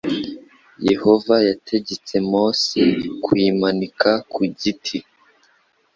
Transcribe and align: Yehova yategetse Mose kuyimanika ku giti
Yehova 0.89 1.35
yategetse 1.49 2.15
Mose 2.31 2.79
kuyimanika 3.23 4.11
ku 4.31 4.41
giti 4.59 4.97